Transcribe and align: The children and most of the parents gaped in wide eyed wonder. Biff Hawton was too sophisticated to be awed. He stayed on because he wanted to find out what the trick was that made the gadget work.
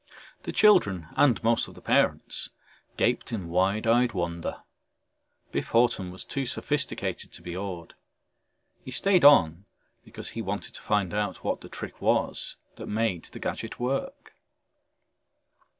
The 0.41 0.51
children 0.51 1.09
and 1.11 1.43
most 1.43 1.67
of 1.67 1.75
the 1.75 1.79
parents 1.81 2.49
gaped 2.97 3.31
in 3.31 3.49
wide 3.49 3.85
eyed 3.85 4.13
wonder. 4.13 4.63
Biff 5.51 5.67
Hawton 5.67 6.09
was 6.09 6.23
too 6.25 6.43
sophisticated 6.47 7.31
to 7.31 7.41
be 7.43 7.55
awed. 7.55 7.93
He 8.83 8.89
stayed 8.89 9.23
on 9.23 9.65
because 10.03 10.29
he 10.29 10.41
wanted 10.41 10.73
to 10.73 10.81
find 10.81 11.13
out 11.13 11.43
what 11.43 11.61
the 11.61 11.69
trick 11.69 12.01
was 12.01 12.57
that 12.77 12.87
made 12.87 13.25
the 13.25 13.37
gadget 13.37 13.79
work. 13.79 14.33